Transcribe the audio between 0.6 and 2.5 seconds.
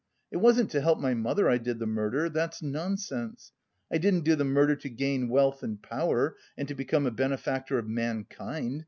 to help my mother I did the murder